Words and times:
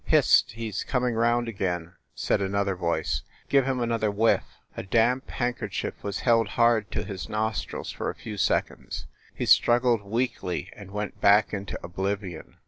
"Hist! 0.05 0.53
He 0.53 0.69
s 0.69 0.83
coming 0.83 1.13
round 1.13 1.47
again," 1.47 1.93
said 2.15 2.41
another 2.41 2.75
voice. 2.75 3.21
"Give 3.49 3.65
him 3.67 3.79
another 3.79 4.09
whiff." 4.09 4.43
A 4.75 4.81
damp 4.81 5.29
hand 5.29 5.57
kerchief 5.57 5.93
was 6.03 6.21
held 6.21 6.47
hard 6.57 6.89
to 6.93 7.03
his 7.03 7.29
nostrils 7.29 7.91
for 7.91 8.09
a 8.09 8.15
few 8.15 8.37
sec 8.37 8.69
onds; 8.71 9.05
he 9.35 9.45
struggled 9.45 10.01
weakly 10.01 10.71
and 10.73 10.89
went 10.89 11.21
back 11.21 11.53
into 11.53 11.79
oblivion. 11.83 12.57